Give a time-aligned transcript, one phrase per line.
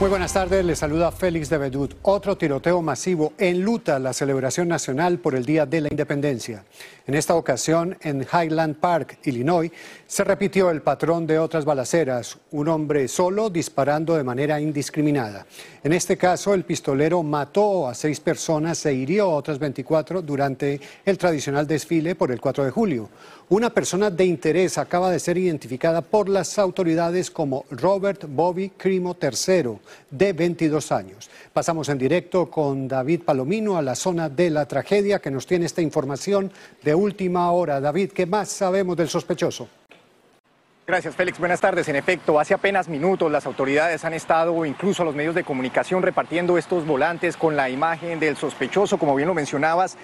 [0.00, 1.94] Muy buenas tardes, les saluda Félix de Bedut.
[2.00, 6.64] Otro tiroteo masivo enluta la celebración nacional por el Día de la Independencia.
[7.06, 9.70] En esta ocasión, en Highland Park, Illinois,
[10.06, 15.44] se repitió el patrón de otras balaceras, un hombre solo disparando de manera indiscriminada.
[15.84, 20.80] En este caso, el pistolero mató a seis personas e hirió a otras 24 durante
[21.04, 23.10] el tradicional desfile por el 4 de julio.
[23.48, 29.16] Una persona de interés acaba de ser identificada por las autoridades como Robert Bobby Crimo
[29.20, 29.80] III,
[30.10, 31.30] de 22 años.
[31.52, 35.66] Pasamos en directo con David Palomino a la zona de la tragedia que nos tiene
[35.66, 37.80] esta información de última hora.
[37.80, 39.68] David, ¿qué más sabemos del sospechoso?
[40.90, 41.38] Gracias, Félix.
[41.38, 41.88] Buenas tardes.
[41.88, 46.58] En efecto, hace apenas minutos las autoridades han estado, incluso los medios de comunicación, repartiendo
[46.58, 49.96] estos volantes con la imagen del sospechoso, como bien lo mencionabas,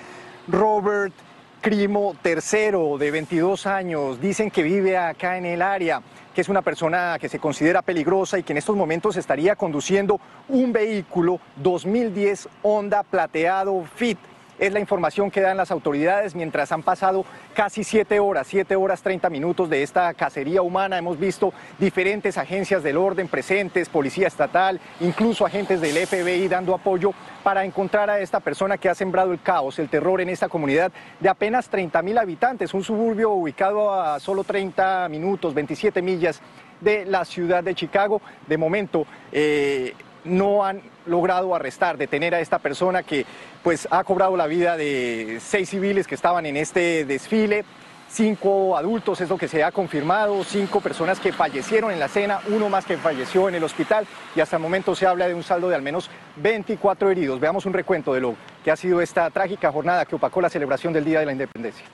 [0.47, 1.13] Robert
[1.61, 4.21] Crimo III, de 22 años.
[4.21, 6.03] Dicen que vive acá en el área,
[6.37, 10.21] que es una persona que se considera peligrosa y que en estos momentos estaría conduciendo
[10.51, 14.19] un vehículo 2010 Honda plateado Fit
[14.59, 19.03] es la información que dan las autoridades mientras han pasado casi siete horas, siete horas
[19.03, 20.99] treinta minutos de esta cacería humana.
[20.99, 27.13] Hemos visto diferentes agencias del orden presentes, policía estatal, incluso agentes del FBI dando apoyo
[27.43, 30.93] para encontrar a esta persona que ha sembrado el caos, el terror en esta comunidad
[31.21, 36.41] de apenas 30 mil habitantes, un suburbio ubicado a solo 30 minutos, 27 millas
[36.81, 38.21] de la ciudad de Chicago.
[38.47, 39.95] De momento, eh,
[40.27, 43.25] no han logrado arrestar, detener a esta persona que
[43.63, 47.65] pues ha cobrado la vida de seis civiles que estaban en este desfile.
[48.09, 52.41] Cinco adultos es lo que se ha confirmado, cinco personas que fallecieron en la cena,
[52.49, 55.43] uno más que falleció en el hospital y hasta el momento se habla de un
[55.43, 57.41] saldo de al menos 24 heridos.
[57.41, 60.93] Veamos un recuento de lo que ha sido esta trágica jornada que opacó la celebración
[60.93, 61.85] del Día de la Independencia.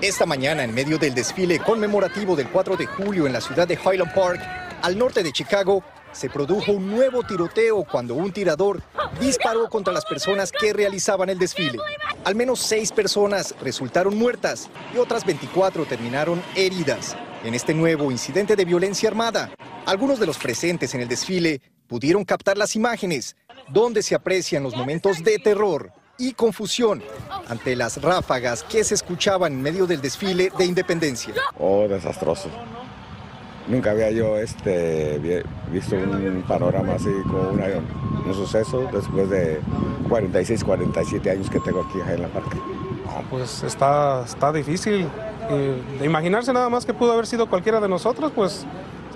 [0.00, 3.74] Esta mañana, en medio del desfile conmemorativo del 4 de julio en la ciudad de
[3.74, 4.40] Highland Park,
[4.84, 8.82] al norte de Chicago, se produjo un nuevo tiroteo cuando un tirador
[9.18, 11.78] disparó contra las personas que realizaban el desfile.
[12.22, 18.56] Al menos seis personas resultaron muertas y otras 24 terminaron heridas en este nuevo incidente
[18.56, 19.50] de violencia armada.
[19.86, 23.36] Algunos de los presentes en el desfile pudieron captar las imágenes
[23.70, 27.02] donde se aprecian los momentos de terror y confusión
[27.48, 31.32] ante las ráfagas que se escuchaban en medio del desfile de independencia.
[31.58, 32.50] Oh, desastroso.
[33.66, 35.42] Nunca había yo este,
[35.72, 37.58] visto un panorama así con
[38.26, 39.58] un suceso después de
[40.08, 42.58] 46, 47 años que tengo aquí en la parque.
[43.30, 45.08] pues está, está difícil.
[45.98, 48.66] de imaginarse nada más que pudo haber sido cualquiera de nosotros, pues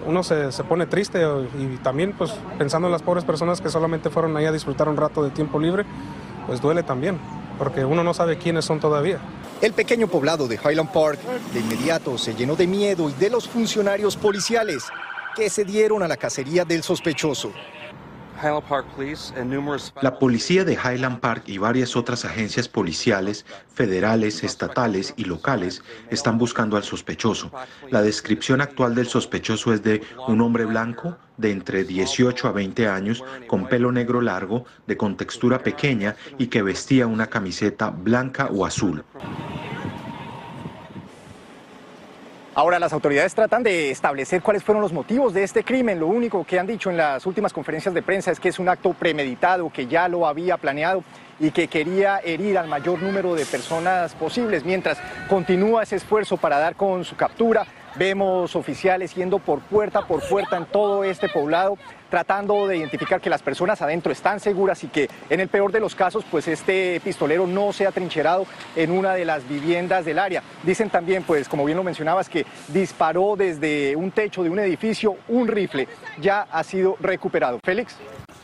[0.06, 1.22] uno se, se, pone triste
[1.58, 4.96] y también pues pensando en las pobres personas que solamente fueron ahí a disfrutar un
[4.96, 5.84] rato de tiempo libre,
[6.46, 7.18] pues duele también,
[7.58, 9.18] porque uno no sabe quiénes son todavía.
[9.60, 11.18] El pequeño poblado de Highland Park
[11.52, 14.84] de inmediato se llenó de miedo y de los funcionarios policiales
[15.34, 17.52] que se dieron a la cacería del sospechoso.
[20.00, 26.38] La policía de Highland Park y varias otras agencias policiales, federales, estatales y locales están
[26.38, 27.50] buscando al sospechoso.
[27.90, 32.88] La descripción actual del sospechoso es de un hombre blanco de entre 18 a 20
[32.88, 38.64] años, con pelo negro largo, de contextura pequeña y que vestía una camiseta blanca o
[38.64, 39.04] azul.
[42.58, 46.00] Ahora las autoridades tratan de establecer cuáles fueron los motivos de este crimen.
[46.00, 48.68] Lo único que han dicho en las últimas conferencias de prensa es que es un
[48.68, 51.04] acto premeditado, que ya lo había planeado
[51.38, 54.64] y que quería herir al mayor número de personas posibles.
[54.64, 54.98] Mientras
[55.28, 57.64] continúa ese esfuerzo para dar con su captura,
[57.96, 61.76] vemos oficiales yendo por puerta por puerta en todo este poblado
[62.10, 65.80] tratando de identificar que las personas adentro están seguras y que en el peor de
[65.80, 70.18] los casos, pues este pistolero no se ha trincherado en una de las viviendas del
[70.18, 70.42] área.
[70.62, 75.16] Dicen también, pues como bien lo mencionabas, que disparó desde un techo de un edificio
[75.28, 75.88] un rifle.
[76.20, 77.58] Ya ha sido recuperado.
[77.62, 77.96] Félix.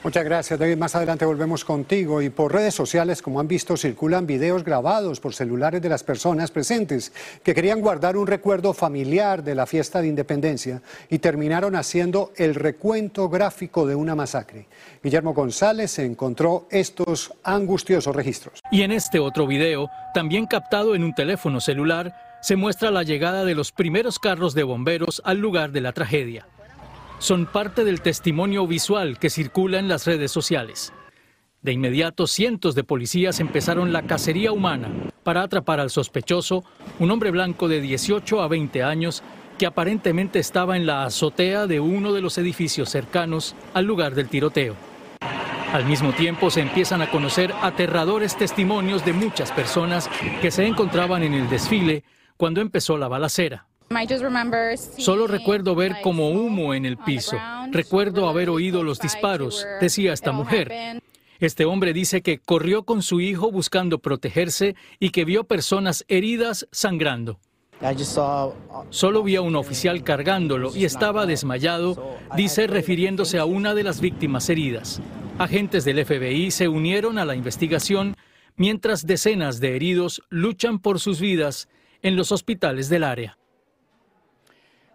[0.02, 0.76] Muchas gracias, David.
[0.76, 2.20] Más adelante volvemos contigo.
[2.20, 6.50] Y por redes sociales, como han visto, circulan videos grabados por celulares de las personas
[6.50, 7.12] presentes
[7.43, 12.55] que querían guardar un recuerdo familiar de la fiesta de independencia y terminaron haciendo el
[12.55, 14.67] recuento gráfico de una masacre.
[15.02, 18.61] Guillermo González encontró estos angustiosos registros.
[18.70, 23.44] Y en este otro video, también captado en un teléfono celular, se muestra la llegada
[23.44, 26.47] de los primeros carros de bomberos al lugar de la tragedia
[27.25, 30.93] son parte del testimonio visual que circula en las redes sociales.
[31.62, 34.91] De inmediato, cientos de policías empezaron la cacería humana
[35.23, 36.65] para atrapar al sospechoso,
[36.99, 39.23] un hombre blanco de 18 a 20 años,
[39.56, 44.29] que aparentemente estaba en la azotea de uno de los edificios cercanos al lugar del
[44.29, 44.75] tiroteo.
[45.73, 50.11] Al mismo tiempo se empiezan a conocer aterradores testimonios de muchas personas
[50.43, 52.05] que se encontraban en el desfile
[52.37, 53.67] cuando empezó la balacera.
[54.98, 57.36] Solo recuerdo ver como humo en el piso.
[57.70, 61.00] Recuerdo haber oído los disparos, decía esta mujer.
[61.40, 66.66] Este hombre dice que corrió con su hijo buscando protegerse y que vio personas heridas
[66.70, 67.38] sangrando.
[68.90, 74.00] Solo vi a un oficial cargándolo y estaba desmayado, dice refiriéndose a una de las
[74.00, 75.00] víctimas heridas.
[75.38, 78.16] Agentes del FBI se unieron a la investigación
[78.56, 81.69] mientras decenas de heridos luchan por sus vidas
[82.02, 83.37] en los hospitales del área.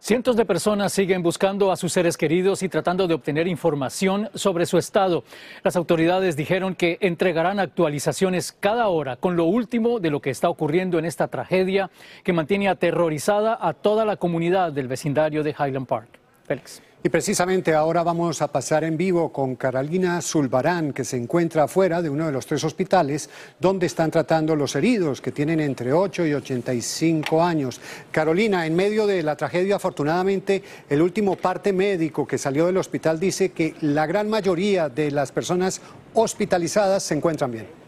[0.02, 4.66] Cientos de personas siguen buscando a sus seres queridos y tratando de obtener información sobre
[4.66, 5.26] su estado.
[5.62, 10.48] Las autoridades dijeron que entregarán actualizaciones cada hora con lo último de lo que está
[10.48, 11.92] ocurriendo en esta tragedia
[12.24, 16.19] que mantiene aterrorizada a toda la comunidad del vecindario de Highland Park.
[16.50, 16.82] Félix.
[17.02, 22.02] Y precisamente ahora vamos a pasar en vivo con Carolina Zulbarán, que se encuentra afuera
[22.02, 26.26] de uno de los tres hospitales donde están tratando los heridos, que tienen entre 8
[26.26, 27.80] y 85 años.
[28.12, 33.18] Carolina, en medio de la tragedia, afortunadamente, el último parte médico que salió del hospital
[33.18, 35.82] dice que la gran mayoría de las personas
[36.16, 37.80] hospitalizadas se encuentran bien.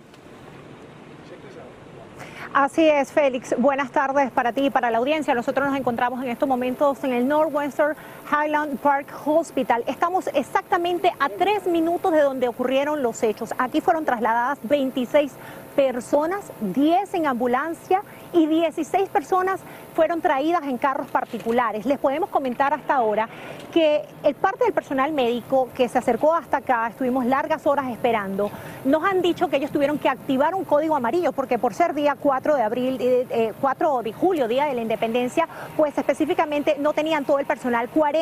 [2.54, 3.56] Así es, Félix.
[3.58, 5.34] Buenas tardes para ti y para la audiencia.
[5.34, 7.96] Nosotros nos encontramos en estos momentos en el Northwestern
[8.32, 9.84] Highland Park Hospital.
[9.88, 13.54] Estamos exactamente a tres minutos de donde ocurrieron los hechos.
[13.58, 15.34] Aquí fueron trasladadas 26
[15.76, 19.60] personas, 10 en ambulancia y 16 personas
[19.94, 21.86] fueron traídas en carros particulares.
[21.86, 23.28] Les podemos comentar hasta ahora
[23.74, 28.50] que el parte del personal médico que se acercó hasta acá, estuvimos largas horas esperando,
[28.86, 32.16] nos han dicho que ellos tuvieron que activar un código amarillo porque por ser día
[32.20, 36.94] 4 de abril, eh, 4 eh, de julio, día de la independencia, pues específicamente no
[36.94, 37.90] tenían todo el personal.
[37.90, 38.21] 40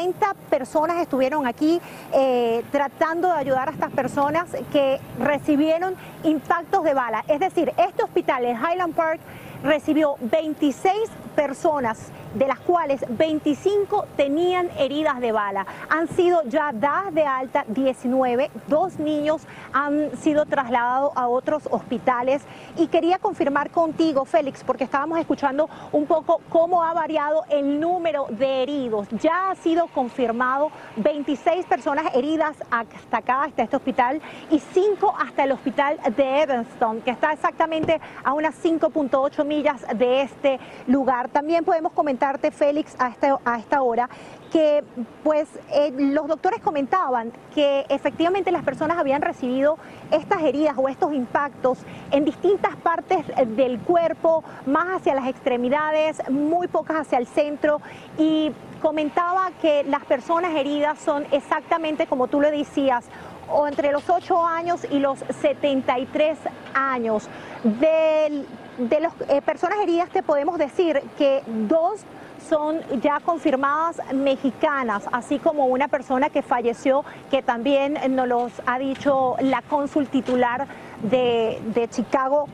[0.50, 1.82] personas estuvieron aquí
[2.14, 7.24] eh, tratando de ayudar a estas personas que recibieron impactos de bala.
[7.28, 9.20] Es decir, este hospital, el Highland Park,
[9.64, 10.94] recibió 26
[11.30, 15.66] personas de las cuales 25 tenían heridas de bala.
[15.90, 19.42] Han sido ya dadas de alta 19, dos niños
[19.74, 22.44] han sido trasladados a otros hospitales
[22.78, 28.28] y quería confirmar contigo, Félix, porque estábamos escuchando un poco cómo ha variado el número
[28.30, 29.08] de heridos.
[29.22, 35.44] Ya ha sido confirmado 26 personas heridas hasta acá, hasta este hospital, y 5 hasta
[35.44, 41.19] el hospital de Evanston, que está exactamente a unas 5.8 millas de este lugar.
[41.28, 44.10] También podemos comentar Félix, a esta, a esta hora,
[44.52, 44.84] que
[45.24, 49.78] pues eh, los doctores comentaban que efectivamente las personas habían recibido
[50.12, 51.80] estas heridas o estos impactos
[52.12, 53.26] en distintas partes
[53.56, 57.82] del cuerpo, más hacia las extremidades, muy pocas hacia el centro
[58.18, 58.52] y
[58.82, 63.06] comentaba que las personas heridas son exactamente como tú le decías,
[63.52, 66.38] o entre los 8 años y los 73
[66.74, 67.28] años.
[67.64, 68.46] De,
[68.80, 72.02] de las eh, personas heridas te podemos decir que dos
[72.50, 78.80] son ya confirmadas mexicanas, así como una persona que falleció, que también nos los ha
[78.80, 80.66] dicho la cónsul titular
[81.04, 82.48] de, de Chicago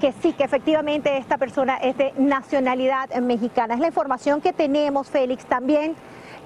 [0.00, 3.74] que sí, que efectivamente esta persona es de nacionalidad mexicana.
[3.74, 5.46] Es la información que tenemos, Félix.
[5.46, 5.94] También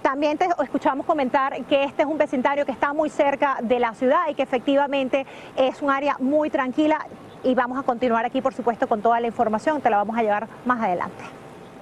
[0.02, 3.92] también te escuchamos comentar que este es un vecindario que está muy cerca de la
[3.94, 5.26] ciudad y que efectivamente
[5.56, 7.06] es un área muy tranquila
[7.42, 9.80] y vamos a continuar aquí, por supuesto, con toda la información.
[9.80, 11.40] Te la vamos a llevar más adelante.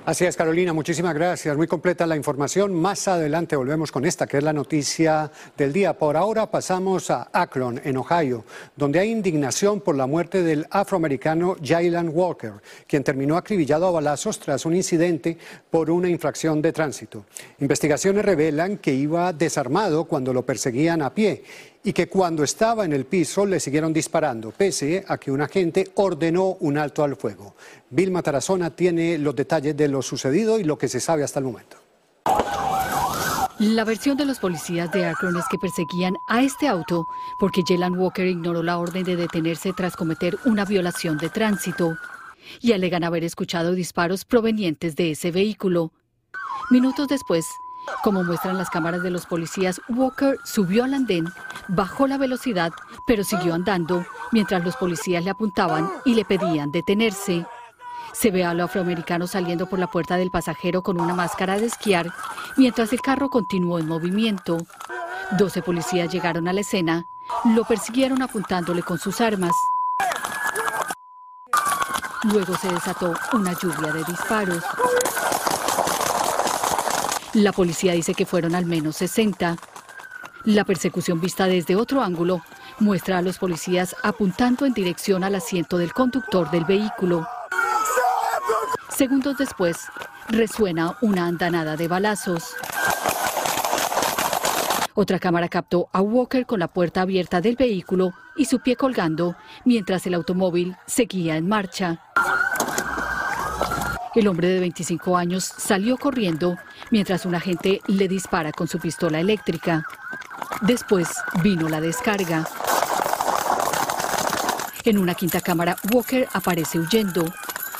[0.09, 1.55] Así es, Carolina, muchísimas gracias.
[1.55, 2.73] Muy completa la información.
[2.73, 5.99] Más adelante volvemos con esta, que es la noticia del día.
[5.99, 11.57] Por ahora pasamos a Akron, en Ohio, donde hay indignación por la muerte del afroamericano
[11.63, 12.55] Jaylan Walker,
[12.87, 15.37] quien terminó acribillado a balazos tras un incidente
[15.69, 17.27] por una infracción de tránsito.
[17.61, 21.45] Investigaciones revelan que iba desarmado cuando lo perseguían a pie
[21.85, 25.91] y que cuando estaba en el piso le siguieron disparando, pese a que un agente
[25.95, 27.55] ordenó un alto al fuego.
[27.91, 31.47] Vilma Tarazona tiene los detalles de lo sucedido y lo que se sabe hasta el
[31.47, 31.77] momento.
[33.59, 37.07] La versión de los policías de Akron es que perseguían a este auto
[37.41, 41.97] porque Jalen Walker ignoró la orden de detenerse tras cometer una violación de tránsito
[42.61, 45.93] y alegan haber escuchado disparos provenientes de ese vehículo.
[46.71, 47.47] Minutos después,
[48.03, 51.33] como muestran las cámaras de los policías, Walker subió al andén,
[51.69, 52.73] bajó la velocidad,
[53.07, 57.47] pero siguió andando mientras los policías le apuntaban y le pedían detenerse.
[58.13, 62.13] Se ve al afroamericano saliendo por la puerta del pasajero con una máscara de esquiar,
[62.57, 64.59] mientras el carro continuó en movimiento.
[65.33, 67.07] Doce policías llegaron a la escena,
[67.45, 69.53] lo persiguieron apuntándole con sus armas.
[72.25, 74.65] Luego se desató una lluvia de disparos.
[77.35, 79.57] La policía dice que fueron al menos 60.
[80.45, 82.43] La persecución vista desde otro ángulo
[82.79, 87.27] muestra a los policías apuntando en dirección al asiento del conductor del vehículo.
[88.89, 89.77] Segundos después,
[90.29, 92.55] resuena una andanada de balazos.
[94.95, 99.37] Otra cámara captó a Walker con la puerta abierta del vehículo y su pie colgando
[99.65, 102.01] mientras el automóvil seguía en marcha.
[104.19, 106.57] El hombre de 25 años salió corriendo
[106.91, 109.87] mientras un agente le dispara con su pistola eléctrica.
[110.63, 111.09] Después
[111.45, 112.45] vino la descarga.
[114.85, 117.33] En una quinta cámara, Walker aparece huyendo.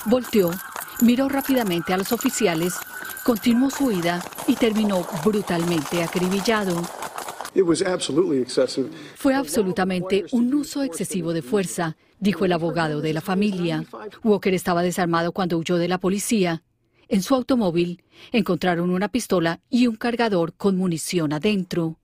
[0.05, 0.53] Volteó,
[1.01, 2.75] miró rápidamente a los oficiales,
[3.25, 6.81] continuó su huida y terminó brutalmente acribillado.
[9.17, 13.85] Fue absolutamente un uso excesivo de fuerza, dijo el abogado de la familia.
[14.23, 16.63] Walker estaba desarmado cuando huyó de la policía.
[17.09, 21.99] En su automóvil encontraron una pistola y un cargador con munición adentro.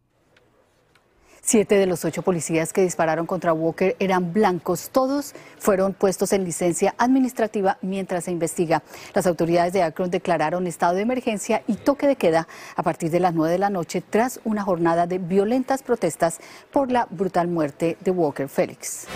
[1.46, 4.88] Siete de los ocho policías que dispararon contra Walker eran blancos.
[4.90, 8.82] Todos fueron puestos en licencia administrativa mientras se investiga.
[9.12, 13.20] Las autoridades de Akron declararon estado de emergencia y toque de queda a partir de
[13.20, 16.38] las nueve de la noche tras una jornada de violentas protestas
[16.72, 19.06] por la brutal muerte de Walker Félix.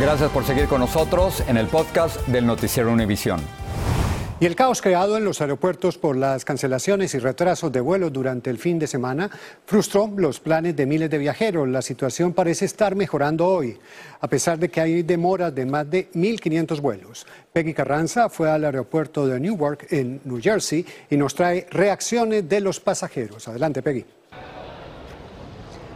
[0.00, 3.65] Gracias por seguir con nosotros en el podcast del Noticiero Univisión.
[4.38, 8.50] Y el caos creado en los aeropuertos por las cancelaciones y retrasos de vuelos durante
[8.50, 9.30] el fin de semana
[9.64, 11.66] frustró los planes de miles de viajeros.
[11.66, 13.78] La situación parece estar mejorando hoy,
[14.20, 17.26] a pesar de que hay demoras de más de 1.500 vuelos.
[17.50, 22.60] Peggy Carranza fue al aeropuerto de Newark, en New Jersey, y nos trae reacciones de
[22.60, 23.48] los pasajeros.
[23.48, 24.04] Adelante, Peggy.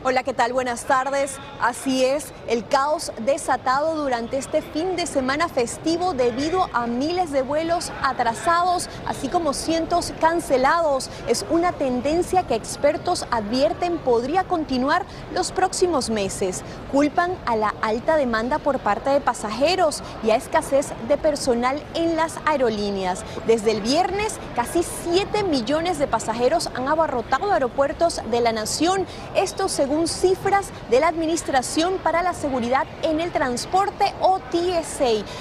[0.03, 0.55] Hola, ¿qué tal?
[0.55, 1.37] Buenas tardes.
[1.61, 7.43] Así es, el caos desatado durante este fin de semana festivo debido a miles de
[7.43, 11.11] vuelos atrasados, así como cientos cancelados.
[11.29, 15.05] Es una tendencia que expertos advierten podría continuar
[15.35, 16.63] los próximos meses.
[16.91, 22.17] Culpan a la alta demanda por parte de pasajeros y a escasez de personal en
[22.17, 23.23] las aerolíneas.
[23.47, 29.05] Desde el viernes, casi 7 millones de pasajeros han abarrotado aeropuertos de la nación.
[29.35, 34.39] Esto según según cifras de la Administración para la Seguridad en el Transporte o.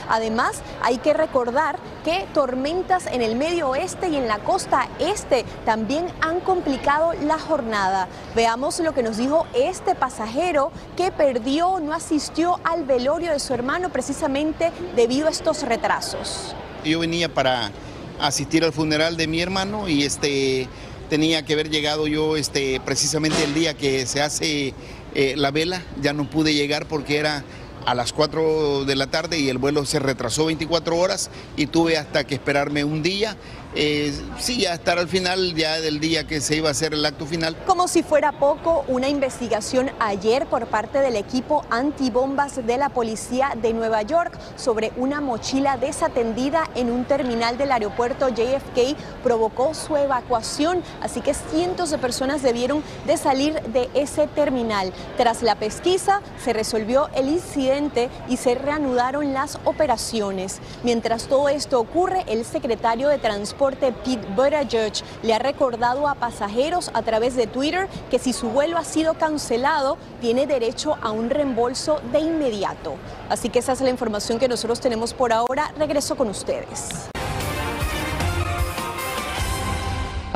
[0.08, 5.46] Además, hay que recordar que tormentas en el medio oeste y en la costa este
[5.66, 8.08] también han complicado la jornada.
[8.36, 13.54] Veamos lo que nos dijo este pasajero que perdió, no asistió al velorio de su
[13.54, 16.56] hermano precisamente debido a estos retrasos.
[16.84, 17.72] Yo venía para
[18.20, 20.68] asistir al funeral de mi hermano y este
[21.10, 24.74] tenía que haber llegado yo este, precisamente el día que se hace
[25.16, 27.44] eh, la vela, ya no pude llegar porque era
[27.86, 31.98] a las 4 de la tarde y el vuelo se retrasó 24 horas y tuve
[31.98, 33.36] hasta que esperarme un día
[33.76, 37.06] eh, sí, ya estar al final ya del día que se iba a hacer el
[37.06, 37.56] acto final.
[37.68, 43.54] Como si fuera poco, una investigación ayer por parte del equipo antibombas de la policía
[43.62, 49.96] de Nueva York sobre una mochila desatendida en un terminal del aeropuerto JFK provocó su
[49.96, 54.92] evacuación, así que cientos de personas debieron de salir de ese terminal.
[55.16, 60.58] Tras la pesquisa se resolvió el incidente y se reanudaron las operaciones.
[60.84, 63.94] Mientras todo esto ocurre, el secretario de Transporte Pete
[64.36, 68.84] Buttigieg le ha recordado a pasajeros a través de Twitter que si su vuelo ha
[68.84, 72.96] sido cancelado, tiene derecho a un reembolso de inmediato.
[73.30, 75.74] Así que esa es la información que nosotros tenemos por ahora.
[75.78, 77.10] Regreso con ustedes.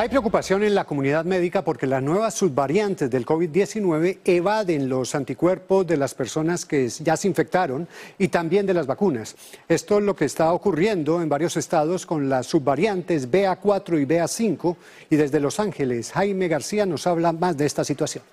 [0.03, 5.87] Hay preocupación en la comunidad médica porque las nuevas subvariantes del COVID-19 evaden los anticuerpos
[5.87, 9.37] de las personas que ya se infectaron y también de las vacunas.
[9.69, 14.75] Esto es lo que está ocurriendo en varios estados con las subvariantes BA4 y BA5
[15.09, 18.25] y desde Los Ángeles Jaime García nos habla más de esta situación.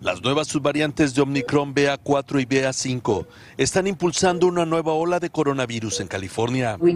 [0.00, 3.26] Las nuevas subvariantes de Omicron BA4 y BA5
[3.56, 6.76] están impulsando una nueva ola de coronavirus en California.
[6.78, 6.86] Uh,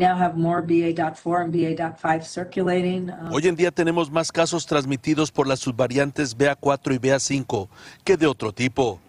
[3.33, 7.67] Hoy en día tenemos más casos transmitidos por las subvariantes BA4 y BA5
[8.05, 9.01] que de otro tipo,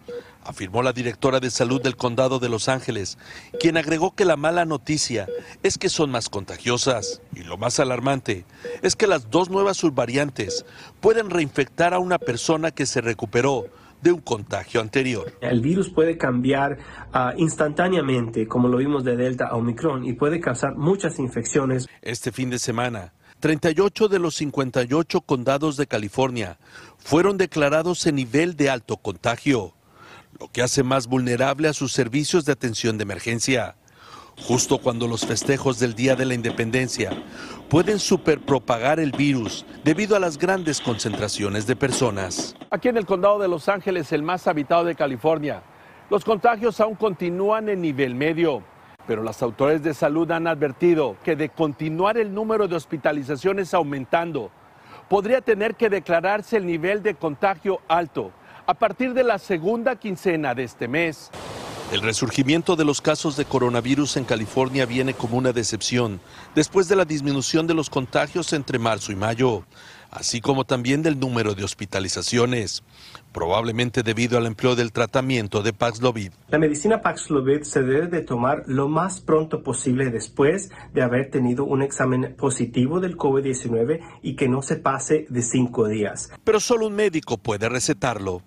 [0.42, 3.16] afirmó la directora de salud del condado de Los Ángeles,
[3.60, 5.28] quien agregó que la mala noticia
[5.62, 8.44] es que son más contagiosas y lo más alarmante
[8.82, 10.66] es que las dos nuevas subvariantes
[11.00, 13.66] pueden reinfectar a una persona que se recuperó
[14.04, 15.32] de un contagio anterior.
[15.40, 16.78] El virus puede cambiar
[17.12, 21.88] ah, instantáneamente, como lo vimos de Delta a Omicron, y puede causar muchas infecciones.
[22.02, 26.58] Este fin de semana, 38 de los 58 condados de California
[26.98, 29.74] fueron declarados en nivel de alto contagio,
[30.38, 33.76] lo que hace más vulnerable a sus servicios de atención de emergencia.
[34.36, 37.10] Justo cuando los festejos del Día de la Independencia
[37.68, 42.54] pueden superpropagar el virus debido a las grandes concentraciones de personas.
[42.70, 45.62] Aquí en el condado de Los Ángeles, el más habitado de California,
[46.10, 48.62] los contagios aún continúan en nivel medio,
[49.06, 54.50] pero las autoridades de salud han advertido que de continuar el número de hospitalizaciones aumentando,
[55.08, 58.32] podría tener que declararse el nivel de contagio alto
[58.66, 61.30] a partir de la segunda quincena de este mes.
[61.92, 66.18] El resurgimiento de los casos de coronavirus en California viene como una decepción
[66.54, 69.64] después de la disminución de los contagios entre marzo y mayo,
[70.10, 72.82] así como también del número de hospitalizaciones,
[73.32, 76.32] probablemente debido al empleo del tratamiento de Paxlovid.
[76.48, 81.64] La medicina Paxlovid se debe de tomar lo más pronto posible después de haber tenido
[81.64, 86.30] un examen positivo del COVID-19 y que no se pase de cinco días.
[86.44, 88.42] Pero solo un médico puede recetarlo.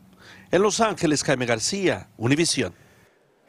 [0.50, 2.74] En Los Ángeles, Jaime García, Univisión.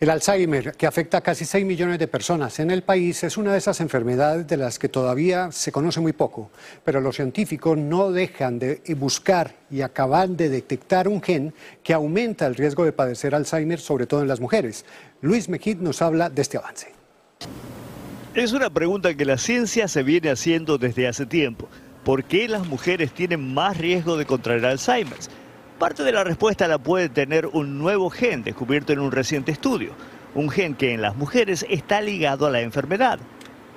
[0.00, 3.50] El Alzheimer, que afecta a casi 6 millones de personas en el país, es una
[3.50, 6.52] de esas enfermedades de las que todavía se conoce muy poco,
[6.84, 11.52] pero los científicos no dejan de buscar y acaban de detectar un gen
[11.82, 14.84] que aumenta el riesgo de padecer Alzheimer, sobre todo en las mujeres.
[15.20, 16.92] Luis Mejid nos habla de este avance.
[18.36, 21.68] Es una pregunta que la ciencia se viene haciendo desde hace tiempo.
[22.04, 25.18] ¿Por qué las mujeres tienen más riesgo de contraer Alzheimer?
[25.78, 29.92] Parte de la respuesta la puede tener un nuevo gen descubierto en un reciente estudio,
[30.34, 33.20] un gen que en las mujeres está ligado a la enfermedad.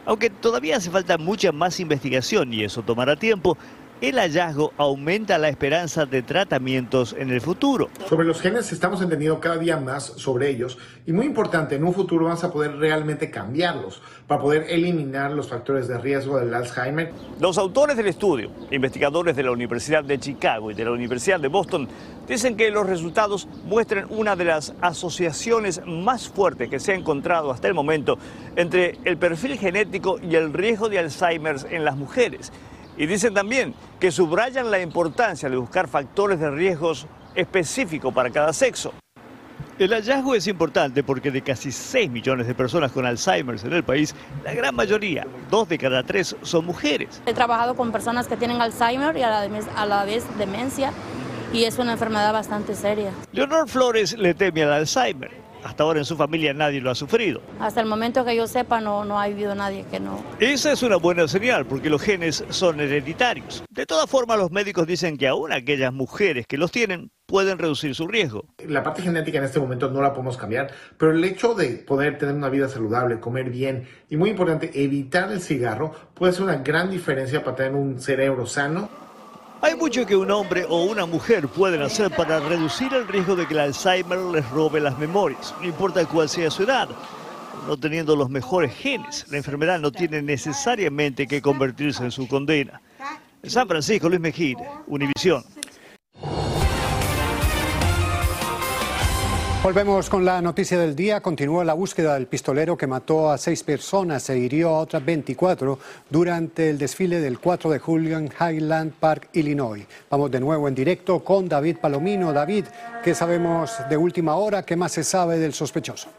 [0.07, 3.55] Aunque todavía hace falta mucha más investigación y eso tomará tiempo,
[4.01, 7.89] el hallazgo aumenta la esperanza de tratamientos en el futuro.
[8.09, 11.93] Sobre los genes estamos entendiendo cada día más sobre ellos y muy importante, en un
[11.93, 17.13] futuro vamos a poder realmente cambiarlos para poder eliminar los factores de riesgo del Alzheimer.
[17.39, 21.47] Los autores del estudio, investigadores de la Universidad de Chicago y de la Universidad de
[21.47, 21.87] Boston,
[22.27, 27.51] dicen que los resultados muestran una de las asociaciones más fuertes que se ha encontrado
[27.51, 28.17] hasta el momento
[28.55, 32.51] entre el perfil genético y el riesgo de Alzheimer en las mujeres.
[32.97, 38.53] Y dicen también que subrayan la importancia de buscar factores de riesgos específicos para cada
[38.53, 38.93] sexo.
[39.79, 43.83] El hallazgo es importante porque de casi 6 millones de personas con Alzheimer en el
[43.83, 47.21] país, la gran mayoría, dos de cada tres, son mujeres.
[47.25, 50.93] He trabajado con personas que tienen Alzheimer y a la, vez, a la vez demencia
[51.51, 53.11] y es una enfermedad bastante seria.
[53.31, 55.40] Leonor Flores le teme al Alzheimer.
[55.63, 57.41] Hasta ahora en su familia nadie lo ha sufrido.
[57.59, 60.23] Hasta el momento que yo sepa no, no ha habido nadie que no.
[60.39, 63.63] Esa es una buena señal porque los genes son hereditarios.
[63.69, 67.95] De todas formas, los médicos dicen que aún aquellas mujeres que los tienen pueden reducir
[67.95, 68.45] su riesgo.
[68.67, 72.17] La parte genética en este momento no la podemos cambiar, pero el hecho de poder
[72.17, 76.57] tener una vida saludable, comer bien y muy importante, evitar el cigarro puede ser una
[76.57, 78.89] gran diferencia para tener un cerebro sano
[79.61, 83.47] hay mucho que un hombre o una mujer pueden hacer para reducir el riesgo de
[83.47, 86.89] que el Alzheimer les robe las memorias, no importa cuál sea su edad.
[87.67, 92.81] No teniendo los mejores genes, la enfermedad no tiene necesariamente que convertirse en su condena.
[93.43, 95.43] En San Francisco, Luis Mejía, Univisión.
[99.63, 101.21] Volvemos con la noticia del día.
[101.21, 105.77] Continúa la búsqueda del pistolero que mató a seis personas e hirió a otras 24
[106.09, 109.85] durante el desfile del 4 de julio en Highland Park, Illinois.
[110.09, 112.33] Vamos de nuevo en directo con David Palomino.
[112.33, 112.65] David,
[113.03, 114.63] ¿qué sabemos de última hora?
[114.63, 116.09] ¿Qué más se sabe del sospechoso?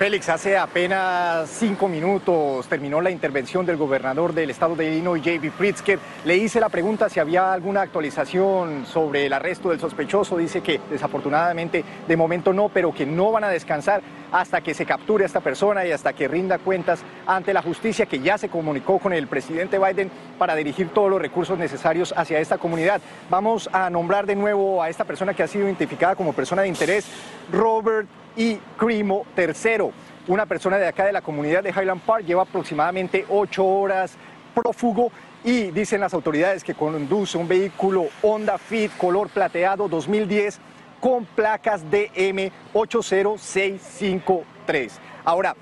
[0.00, 5.50] Félix, hace apenas cinco minutos terminó la intervención del gobernador del estado de Illinois, J.B.
[5.50, 5.98] Pritzker.
[6.24, 10.38] Le hice la pregunta si había alguna actualización sobre el arresto del sospechoso.
[10.38, 14.00] Dice que desafortunadamente de momento no, pero que no van a descansar
[14.32, 18.06] hasta que se capture a esta persona y hasta que rinda cuentas ante la justicia
[18.06, 22.40] que ya se comunicó con el presidente Biden para dirigir todos los recursos necesarios hacia
[22.40, 23.02] esta comunidad.
[23.28, 26.68] Vamos a nombrar de nuevo a esta persona que ha sido identificada como persona de
[26.68, 27.06] interés,
[27.52, 29.90] Robert y Crimo III,
[30.28, 34.12] una persona de acá de la comunidad de Highland Park, lleva aproximadamente ocho horas
[34.54, 35.10] prófugo
[35.42, 40.58] y dicen las autoridades que conduce un vehículo Honda Fit color plateado 2010
[41.00, 45.00] con placas DM 80653.
[45.24, 45.56] Ahora,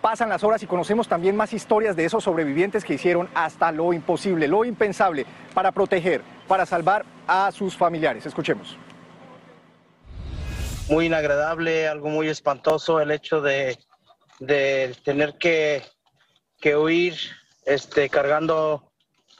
[0.00, 3.92] pasan las horas y conocemos también más historias de esos sobrevivientes que hicieron hasta lo
[3.92, 8.24] imposible, lo impensable para proteger, para salvar a sus familiares.
[8.26, 8.78] Escuchemos
[10.88, 13.78] muy inagradable, algo muy espantoso el hecho de,
[15.04, 15.82] tener que,
[16.76, 17.14] huir
[17.64, 18.92] este, cargando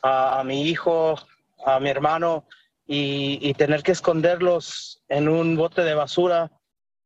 [0.02, 1.16] a, mi hijo,
[1.64, 2.46] a mi hermano
[2.86, 6.50] y, tener que esconderlos en un bote de basura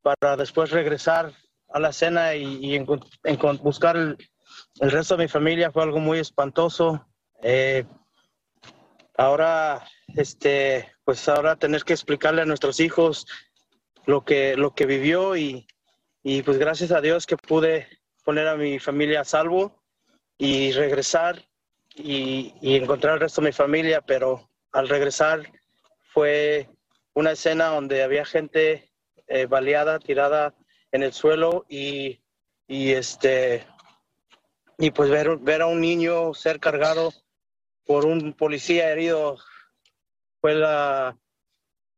[0.02, 1.32] para después regresar
[1.68, 2.78] a la cena y,
[3.62, 4.16] buscar el,
[4.80, 7.06] resto de mi familia fue algo muy espantoso.
[7.42, 7.84] Eh,
[9.16, 9.84] ahora,
[10.16, 13.26] este, pues ahora tener que explicarle a nuestros hijos
[14.08, 15.66] lo que, lo que vivió y,
[16.22, 17.86] y pues gracias a Dios que pude
[18.24, 19.82] poner a mi familia a salvo
[20.38, 21.44] y regresar
[21.94, 25.52] y, encontrar el resto de mi familia, pero al regresar
[26.10, 26.70] fue
[27.12, 28.90] una escena donde había gente
[29.26, 30.54] eh, baleada, tirada
[30.90, 32.18] en el suelo y,
[32.66, 33.66] y este
[34.78, 37.12] y pues ver, ver a un niño ser cargado
[37.84, 39.36] por un policía herido
[40.40, 41.14] fue la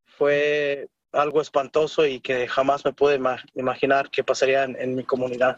[0.06, 3.18] fue algo espantoso y que jamás me pude
[3.54, 5.56] imaginar que pasaría en, mi comunidad.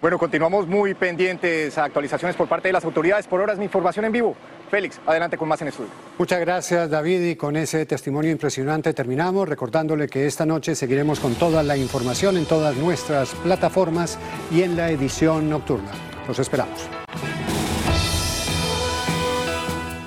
[0.00, 3.26] Bueno, continuamos muy pendientes a actualizaciones por parte de las autoridades.
[3.26, 4.34] Por ahora es mi información en vivo.
[4.70, 5.90] Félix, adelante con más en estudio.
[6.16, 7.22] Muchas gracias, David.
[7.22, 12.38] Y con ese testimonio impresionante terminamos, recordándole que esta noche seguiremos con toda la información
[12.38, 14.18] en todas nuestras plataformas
[14.50, 15.90] y en la edición nocturna.
[16.26, 16.99] Los esperamos.